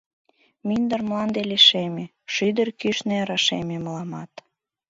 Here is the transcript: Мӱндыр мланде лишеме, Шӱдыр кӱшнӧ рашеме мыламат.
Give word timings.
Мӱндыр 0.67 1.01
мланде 1.07 1.41
лишеме, 1.51 2.05
Шӱдыр 2.33 2.67
кӱшнӧ 2.79 3.17
рашеме 3.29 3.77
мыламат. 3.85 4.31